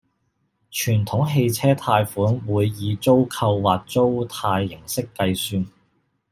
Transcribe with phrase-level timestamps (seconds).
[0.71, 5.63] 傳統汽車貸款會以租購或租貸形式計算